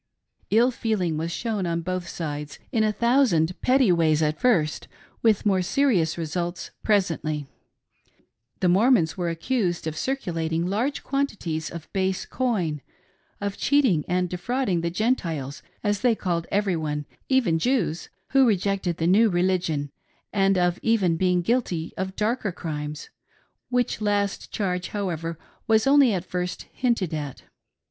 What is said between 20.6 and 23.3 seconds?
even being guilty of darker crimes;—